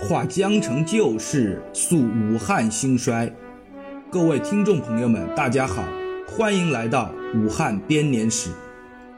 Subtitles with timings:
[0.00, 3.30] 话江城旧事，诉武汉兴衰。
[4.08, 5.82] 各位听众朋友们，大家好，
[6.24, 8.48] 欢迎来到武汉编年史。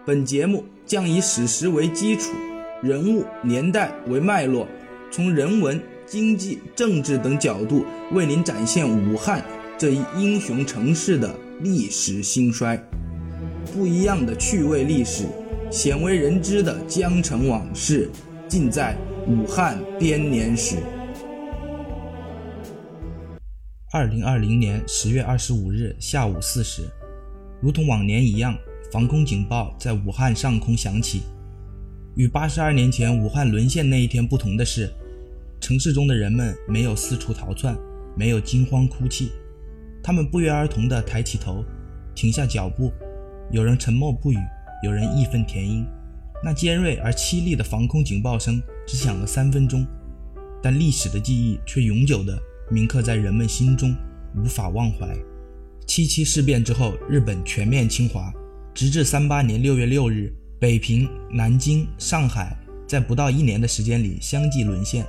[0.07, 2.33] 本节目将以史实为基础，
[2.83, 4.67] 人物年代为脉络，
[5.11, 9.45] 从人文、经济、政治等角度为您展现武汉
[9.77, 12.83] 这一英雄城市的历史兴衰。
[13.75, 15.25] 不一样的趣味历史，
[15.71, 18.11] 鲜为人知的江城往事，
[18.51, 18.99] 尽在。
[19.29, 20.79] 武汉编年史。
[23.93, 26.83] 二零二零年十月二十五日下午四时，
[27.63, 28.59] 如同往年一样，
[28.91, 31.23] 防空警报在武汉上空响起。
[32.17, 34.91] 与八十二年前武汉沦陷那一天不同的是，
[35.61, 37.77] 城市中的人们没有四处逃窜，
[38.17, 39.31] 没有惊慌哭泣，
[40.03, 41.65] 他们不约而同地抬起头，
[42.17, 42.91] 停下脚步，
[43.53, 44.39] 有人沉默不语，
[44.83, 45.87] 有人义愤填膺。
[46.43, 49.87] 那尖锐而凄厉的防空警报声只响了三分钟，
[50.63, 52.39] 但历史的记忆却永久地
[52.71, 53.95] 铭刻在人们心中，
[54.37, 55.15] 无法忘怀。
[55.87, 58.33] 七七事变之后，日本全面侵华，
[58.73, 65.05] 直至三八年六月六日，北平、南京、上海在不到一年的时间里相继沦陷，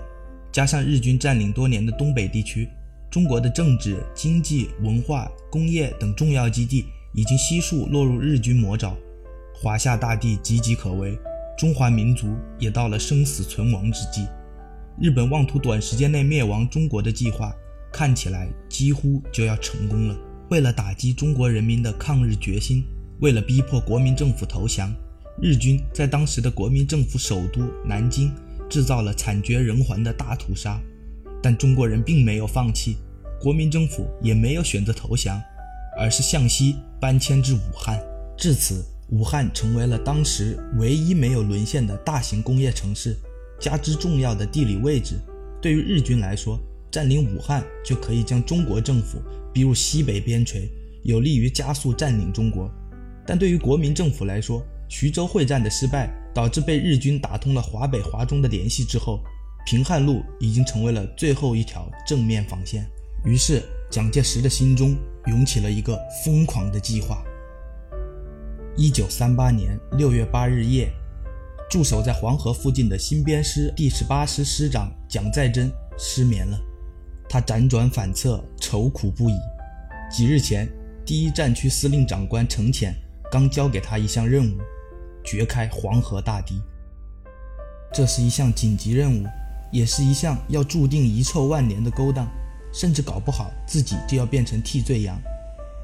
[0.51, 2.67] 加上日军占领多年的东北地区，
[3.09, 8.97] 中国的政治、经济、文化、工业等重要基地已经悉数落入日军魔爪。
[9.61, 11.15] 华夏大地岌岌可危，
[11.55, 14.25] 中华民族也到了生死存亡之际。
[14.99, 17.53] 日本妄图短时间内灭亡中国的计划，
[17.93, 20.17] 看起来几乎就要成功了。
[20.49, 22.83] 为了打击中国人民的抗日决心，
[23.19, 24.91] 为了逼迫国民政府投降，
[25.39, 28.33] 日军在当时的国民政府首都南京
[28.67, 30.81] 制造了惨绝人寰的大屠杀。
[31.39, 32.97] 但中国人并没有放弃，
[33.39, 35.39] 国民政府也没有选择投降，
[35.99, 37.99] 而是向西搬迁至武汉。
[38.35, 38.83] 至此。
[39.11, 43.17] 武汉成为了当时唯一没有沦陷的大型工业城市，
[43.59, 45.15] 加之重要的地理位置，
[45.61, 46.57] 对于日军来说，
[46.89, 49.21] 占领武汉就可以将中国政府
[49.53, 50.69] 逼入西北边陲，
[51.03, 52.71] 有利于加速占领中国。
[53.27, 59.19] 但对于国民政府来说，徐州会战的失败导致被日军打通了华北、华中的联系之后，
[59.65, 62.89] 平汉路已经成为了最后一条正面防线。
[63.25, 64.95] 于是，蒋介石的心中
[65.27, 67.21] 涌起了一个疯狂的计划。
[68.77, 70.89] 一九三八年六月八日夜，
[71.69, 76.57] 驻守在黄河附近的新编师第十八师师长蒋再珍失眠了。
[77.27, 79.33] 他辗转反侧，愁苦不已。
[80.09, 80.69] 几日前，
[81.05, 82.95] 第一战区司令长官程潜
[83.29, 84.57] 刚交给他一项任务：
[85.21, 86.61] 掘开黄河大堤。
[87.93, 89.27] 这是一项紧急任务，
[89.69, 92.25] 也是一项要注定遗臭万年的勾当，
[92.73, 95.21] 甚至搞不好自己就要变成替罪羊。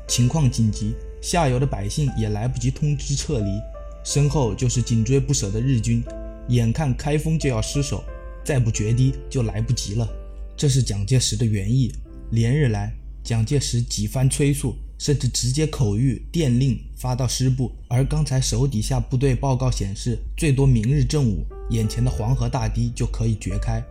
[0.07, 0.95] 情况紧急。
[1.21, 3.59] 下游的百姓也来不及通知撤离，
[4.03, 6.03] 身后就是紧追不舍的日军，
[6.49, 8.03] 眼看开封就要失守，
[8.43, 10.07] 再不决堤就来不及了。
[10.55, 11.91] 这是蒋介石的原意。
[12.31, 23.83] 连日来，蒋介石几番催促，甚至直接口谕电令发到师部，而刚才手底下部队报告显示，最多明日正午，眼前的黄河大堤就可以掘开。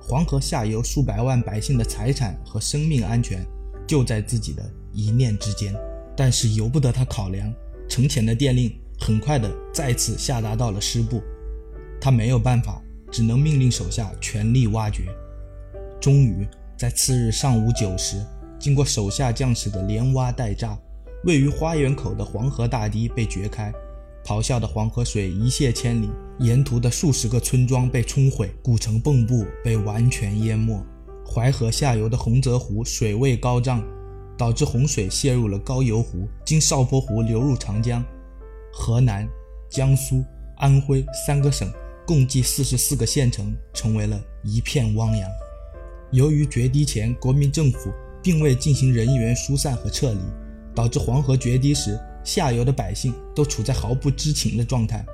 [0.00, 3.44] 黄河下游数百万百姓的财产和生命安全，
[3.86, 4.62] 就在自己的
[4.92, 5.74] 一念之间。
[6.16, 7.52] 但是由不得他考量，
[7.88, 11.22] 程潜的电令很快的再次下达到了师部，
[12.00, 15.04] 他没有办法，只能命令手下全力挖掘。
[16.00, 18.16] 终于在次日上午九时，
[18.58, 20.78] 经过手下将士的连挖带炸，
[21.24, 23.72] 位于花园口的黄河大堤被掘开，
[24.24, 30.80] 咆哮的黄河水一泻千里，沿途的数十个村庄被冲毁，古城蚌埠被完全淹没，
[31.26, 33.82] 淮河下游的洪泽湖水位高涨。
[34.36, 38.04] 导致洪水泄入了高邮湖，经少坡湖流入长江。
[38.72, 39.28] 河南、
[39.70, 40.24] 江苏、
[40.56, 41.72] 安徽三个省
[42.06, 45.30] 共计四十四个县城成为了一片汪洋。
[46.10, 47.90] 由于决堤前国民政府
[48.22, 50.20] 并未进行人员疏散和撤离，
[50.74, 55.04] 导致黄河决堤时下游的百姓都处在毫不知情的状态。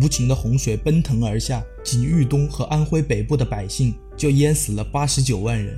[0.00, 5.76] 无情的洪水奔腾而下，仅豫东和安徽北部的百姓就淹死了八十九万人，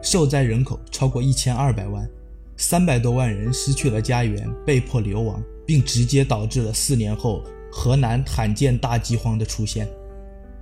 [0.00, 2.08] 受灾人口超过一千二百万。
[2.60, 9.88] 三百多万人失去了家园，被迫流亡，并直接导致了四年后河南罕见大饥荒的出现。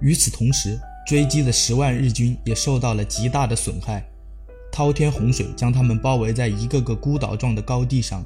[0.00, 4.06] 与此同时，追击的十万日军也受到了极大的损害。
[4.70, 8.22] 滔天洪水将他们包围在一个个孤岛状的高地上，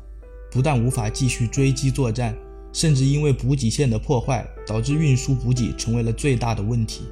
[0.50, 2.36] 不但无法继续追击作战，
[2.72, 7.02] 甚至因为补给线的破坏，导致运输补给成为了最大的问题。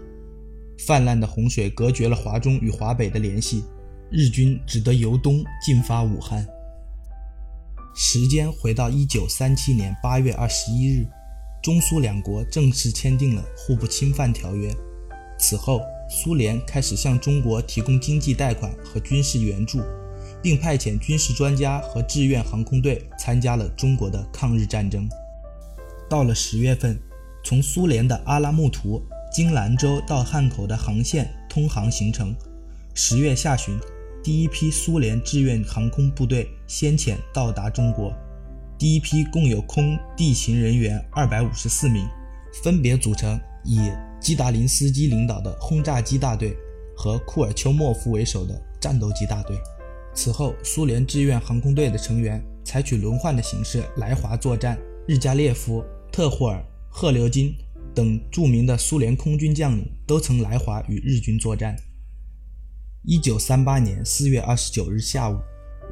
[0.78, 3.62] 泛滥的洪水隔绝了华中与华北的联系。
[4.10, 6.46] 日军只得由东进发武汉。
[7.94, 11.06] 时间回到一九三七年八月二十一日，
[11.62, 14.74] 中苏两国正式签订了互不侵犯条约。
[15.38, 19.82] 此后，苏联开始向中国提供经济贷款和军事援助，
[20.42, 25.06] 并派遣军事专家和志愿航空队参加了中国的抗日战争。
[26.08, 26.98] 到了十月份，
[27.44, 29.02] 从苏联的阿拉木图
[29.34, 32.34] 经兰州到汉口的航线通航行程。
[32.94, 33.78] 十月下旬，
[34.28, 38.12] 第一批苏联志愿航空部队先遣到达中国。
[38.78, 42.06] 第一批共有空地勤人员二百五十四名，
[42.62, 43.90] 分别组成以
[44.20, 46.54] 基达林斯基领导的轰炸机大队
[46.94, 49.56] 和库尔丘莫夫为首的战斗机大队。
[50.12, 54.78] 此后，苏联志愿航空队的成员采取轮换的形式来华作战。
[55.06, 55.82] 日加列夫、
[56.12, 57.54] 特霍尔、赫留金
[57.94, 61.74] 等著名的苏联空军将领都曾来华与日军作战。
[63.10, 65.38] 一九三八年四月二十九日下午，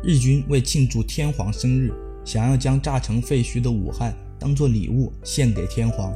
[0.03, 1.91] 日军为庆祝天皇生日，
[2.27, 6.15] 想要将炸成废墟的武汉当作礼物献给天皇。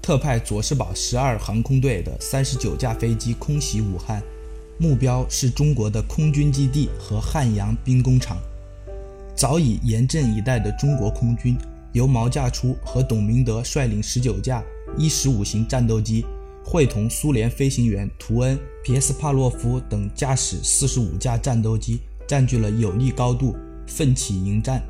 [0.00, 4.22] 特派佐世保十二航空队的三十九架飞机空袭武汉，
[4.78, 8.38] 目标是中国的空军基地和汉阳兵工厂。
[9.34, 11.58] 早已严阵以待的中国空军，
[11.90, 14.62] 由毛价初和董明德率领十九架
[14.96, 16.24] 一十五型战斗机，
[16.64, 23.54] 会同苏联飞行员图恩、皮斯帕洛夫等驾驶四十五架战斗机，占据了有利高度，
[23.86, 24.82] 奋起迎战。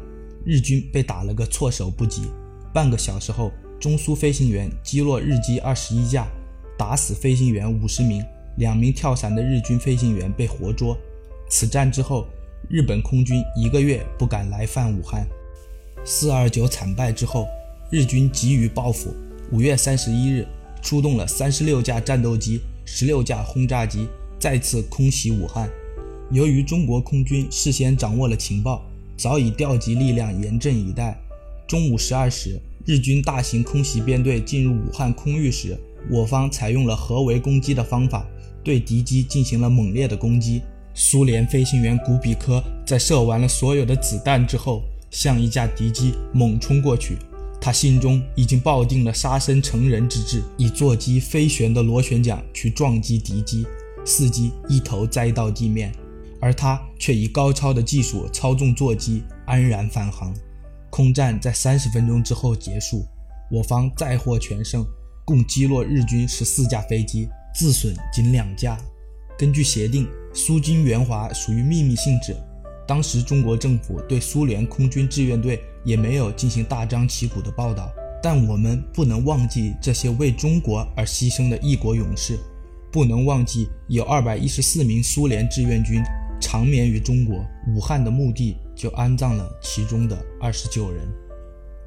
[0.45, 2.23] 日军被打了个措手不及。
[2.73, 3.53] 半个小时后。
[3.81, 6.27] 中苏飞行员击落日机二十一架，
[6.79, 8.25] 打死飞行员五十名，
[8.57, 10.97] 两名跳伞的日军飞行员被活捉。
[11.51, 12.27] 此战之后，
[12.71, 15.27] 日本空军一个月不敢来犯武汉。
[16.03, 17.47] 四二九惨败之后，
[17.91, 19.15] 日军急于报复，
[19.53, 20.47] 五月三十一日
[20.85, 24.07] 出动了三十六架战斗机、十六架轰炸机，
[24.39, 25.69] 再次空袭武汉。
[26.31, 28.85] 由于中国空军事先掌握了情报，
[29.17, 31.19] 早已调集力量严阵以待。
[31.67, 32.61] 中午十二时。
[32.87, 35.75] 日军大型空袭编队进入武汉空域时，
[36.11, 38.27] 我方采用了合围攻击的方法，
[38.63, 40.61] 对敌机进行了猛烈的攻击。
[40.93, 47.17] 苏联飞行员古比科在射完了所有的子弹之后，向一架敌机猛冲过去。
[47.65, 53.67] 他心中已经抱定了杀身成仁之志，以座机飞旋的螺旋桨去撞击敌机，
[54.05, 55.91] 伺机一头栽到地面，
[56.43, 60.35] 而他却以高超的技术操纵座机安然返航。
[60.91, 63.07] 空战在三十分钟之后结束，
[63.51, 64.85] 我方再获全胜，
[65.25, 68.79] 共击落日军十四架飞机，自损仅两架。
[69.39, 72.37] 根据协定，苏军援华属于秘密性质。
[72.87, 77.91] 当时中国政府对苏联空军志愿队也没有进行大张旗鼓的报道。
[78.23, 82.39] 但我们不能忘记这些为中国而牺牲的异国勇士，
[82.91, 86.03] 不能忘记有二百一十四名苏联志愿军
[86.41, 87.45] 长眠于中国
[87.75, 88.57] 武汉的墓地。
[88.77, 91.09] 就安葬了其中的二十九人。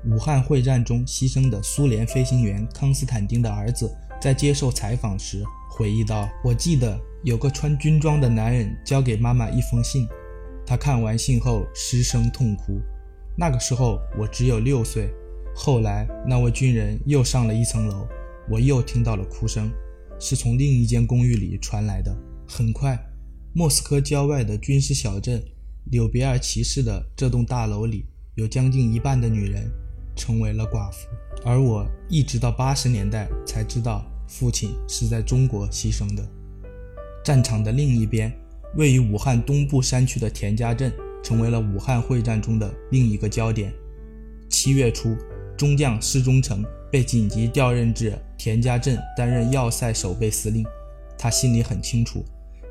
[0.06, 10.08] 武汉会战中牺牲的苏联飞行员康斯坦丁的儿子在接受采访时回忆道：“我记得有个穿军装的男人交给妈妈一封信，
[10.68, 12.80] 他看完信后失声痛哭。
[13.38, 15.10] 那个时候我只有六岁。
[15.56, 18.06] 后来那位军人又上了一层楼，
[18.48, 19.72] 我又听到了哭声，
[20.20, 22.16] 是从另一间公寓里传来的。
[22.48, 23.00] 很快，
[23.54, 25.42] 莫斯科郊外的军事小镇。”
[25.90, 28.06] 柳别尔骑士的这栋大楼里，
[28.36, 29.72] 有将近一半的女人
[30.18, 31.08] 成为了寡妇，
[31.46, 36.30] 而我一直到八十年代才知道父亲是在中国牺牲的。
[37.24, 38.38] 战场的另一边，
[38.76, 40.92] 位于武汉东部山区的田家镇，
[41.24, 43.74] 成为了武汉会战中的另一个焦点。
[44.50, 45.16] 七月初，
[45.58, 50.66] 中将施忠诚被紧急调任至田家镇担任要塞守备司令，
[51.18, 52.24] 他心里很清楚，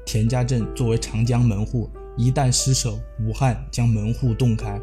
[0.04, 1.90] 田家镇作为长江门户。
[2.16, 4.80] 一旦失守，武汉将门户洞开。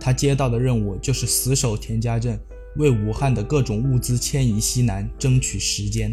[0.00, 2.36] 他接到的任务就是死守田家镇，
[2.76, 6.12] 为武汉的各种物资迁移西南争取时间。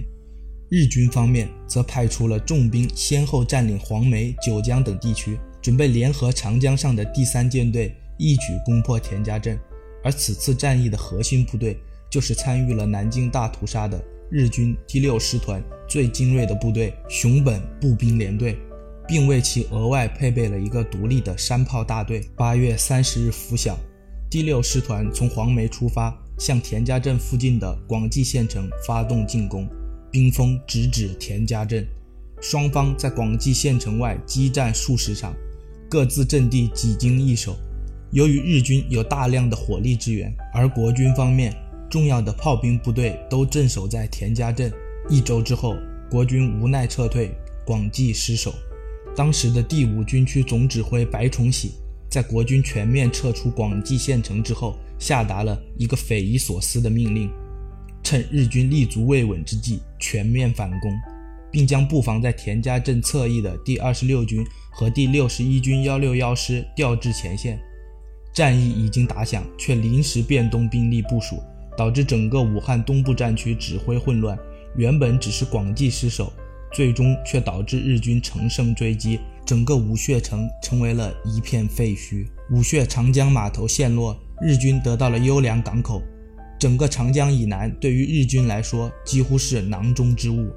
[0.73, 9.59] 日军方面则派出了重兵，先后占领黄梅、九江等地区，准备联合长江上的第三舰队，一举攻破田家镇。
[10.01, 11.77] 而此次战役的核心部队，
[12.09, 18.57] 就是参与了南京大屠杀的日军第六师团最精锐的部队——熊本步兵联队。
[19.07, 22.25] 并为其额外配备了一个独立的山炮大队。
[22.37, 23.77] 八月三十日拂晓，
[24.29, 29.67] 第六师团从黄梅出发，向田家镇附近的广济县城发动进攻，
[30.11, 31.87] 兵锋直指田家镇。
[32.41, 35.33] 双方在广济县城外激战数十场，
[35.89, 37.55] 各自阵地几经易手。
[38.11, 41.55] 由于日军有大量的火力支援，而国军方面
[41.89, 44.71] 重要的炮兵部队都镇守在田家镇。
[45.09, 45.75] 一周之后，
[46.09, 47.31] 国军无奈撤退，
[47.65, 48.53] 广济失守。
[49.15, 51.71] 当时的第五军区总指挥白崇禧，
[52.09, 57.29] 在国军全面撤出广济县城之后，下达了一个匪夷所思的命令：
[58.11, 60.91] 趁日军立足未稳之际，全面反攻。
[61.49, 67.57] 并将布防在田家镇侧翼的第二十六军和第六十一军幺六幺师调至前线。
[68.33, 71.41] 战役已经打响，却临时变动兵力部署，
[71.77, 74.37] 导致整个武汉东部战区指挥混乱。
[74.75, 76.33] 原本只是广济失守，
[76.73, 82.27] 最终却导致日军乘胜追击，整个武穴城成为了一片废墟。
[82.49, 86.01] 武穴长江码头陷落，日军得到了优良港口。
[86.61, 90.53] 整个长江以南对于日军来说几乎是囊中之物。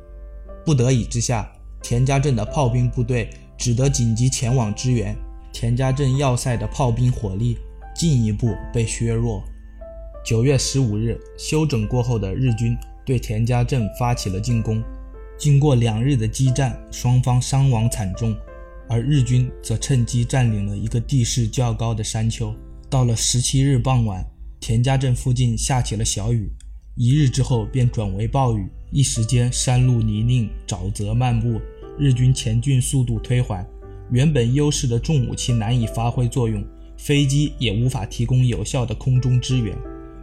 [0.63, 1.51] 不得已之下，
[1.83, 5.17] 田家镇的炮兵部队只得紧急前往支援。
[5.51, 7.57] 田家镇要塞的炮兵火力
[7.97, 9.43] 进一步被削弱。
[10.23, 14.85] 九月十五日，休整过后的日军对田家镇发起了进攻。
[15.39, 18.37] 经过两日的激战，双方伤亡惨重，
[18.91, 22.55] 而日军则趁机占领了一个地势较高的山丘。
[22.91, 24.23] 到了十七日傍晚，
[24.67, 26.51] 田家镇附近下起了小雨，
[26.97, 31.61] 一日之后便转为暴雨，一时间山路泥泞，沼泽漫步，
[31.99, 33.63] 日军前进速度推缓。
[34.11, 36.65] 原本优势的重武器难以发挥作用，
[36.97, 39.77] 飞机也无法提供有效的空中支援。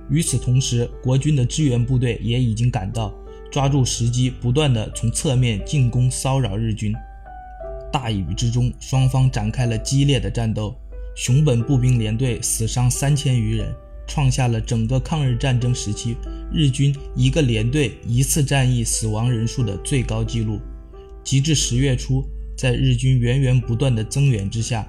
[0.09, 3.13] 与此同时，国军的支援部队也已经赶到，
[3.51, 6.91] 抓住时机，不断的从侧面进攻骚扰日军。
[7.93, 10.75] 大雨之中，双方展开了激烈的战斗。
[11.13, 13.71] 熊本步兵联队死伤三千余人，
[14.11, 16.17] 创下了整个抗日战争时期
[16.51, 20.59] 日军一个连队一次战役死亡人数的最高纪录。
[21.23, 22.21] 及至十月初。
[22.57, 24.85] 在日军源源不断的增援之下，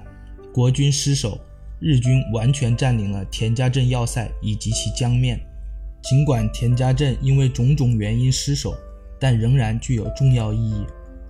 [0.53, 1.39] 国军失守，
[1.79, 5.39] 日军完全占领了田家镇要塞以及其江面。
[6.03, 8.75] 尽管田家镇因为种种原因失守，
[9.19, 10.83] 但仍然具有重要意义。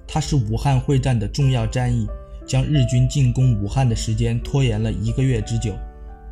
[0.06, 2.08] 它是武汉会战的重要战役，
[2.46, 5.74] 将日军进攻武汉的时间拖延了一个月之久，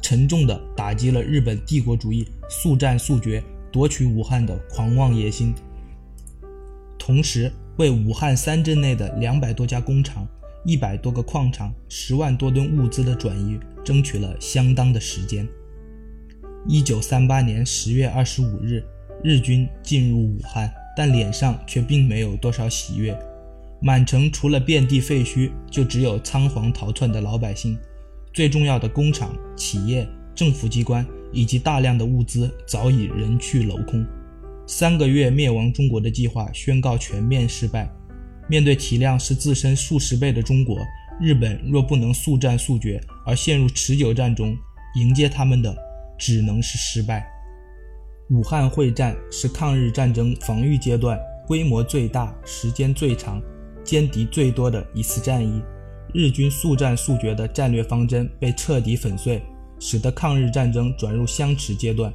[0.01, 3.41] 沉重地打击了日本帝国主义速战速决
[3.71, 5.53] 夺取武汉的狂妄野心。
[6.97, 10.27] 同时，为武汉三镇内的两百多家工厂、
[10.65, 15.47] 一百多个矿场、十万多吨物资的转移争取了相当的时间。
[16.67, 18.83] 一九三八年十月二十五日，
[19.23, 23.17] 日军进入武汉，但脸上却并没有多少喜悦。
[23.81, 27.75] 满城除了遍地废墟，就只有仓皇逃窜的老百姓。
[28.33, 34.05] 最重要的工厂、企业、政府机关以及大量的物资早已人去楼空。
[34.65, 37.91] 三个月灭亡中国的计划宣告全面失败。
[38.47, 40.77] 面对体量是自身数十倍的中国，
[41.19, 44.57] 日本若不能速战速决而陷入持久战中，
[44.95, 45.75] 迎接他们的
[46.17, 47.25] 只能是失败。
[48.29, 53.41] 武汉会战是抗日战争防御阶段规模最大、时间最长、
[53.83, 55.61] 歼敌最多的一次战役。
[56.13, 59.41] 日军速战速决的战略方针被彻底粉碎，
[59.79, 62.11] 使得抗日战争转入相持阶段。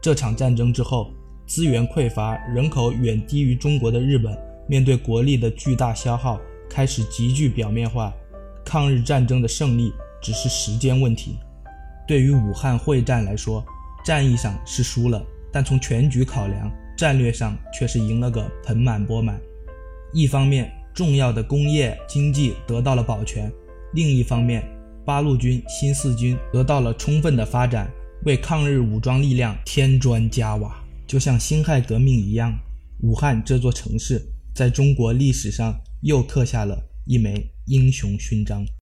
[0.00, 1.12] 这场战争之后。
[1.46, 4.34] 资源匮乏、人口远低于中国的日本，
[4.66, 8.10] 面对国力的巨大消耗，开始急剧表面化。
[8.64, 11.36] 抗日战争的胜利只是时间问题。
[12.08, 13.62] 对于武汉会战来说，
[14.02, 15.22] 战役上是输了，
[15.52, 19.38] 但从全局考量，战略上却是赢了个盆满钵满。
[20.14, 23.50] 一方面，重要的工业经济得到了保全；
[23.92, 24.64] 另一方面，
[25.04, 27.90] 八路军、新四军得到了充分的发展，
[28.24, 30.80] 为抗日武装力量添砖加瓦。
[31.06, 32.56] 就像辛亥革命一样，
[33.02, 34.22] 武汉这座城市
[34.54, 38.64] 在中国历史上又刻下了一枚英雄勋章。